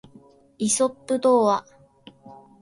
[0.57, 1.63] イソップ童話